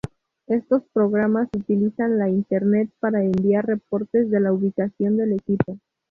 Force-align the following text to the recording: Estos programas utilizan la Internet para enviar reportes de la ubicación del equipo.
Estos 0.47 0.81
programas 0.93 1.47
utilizan 1.55 2.17
la 2.17 2.27
Internet 2.27 2.89
para 2.99 3.23
enviar 3.23 3.67
reportes 3.67 4.31
de 4.31 4.39
la 4.39 4.51
ubicación 4.51 5.15
del 5.15 5.33
equipo. 5.33 5.77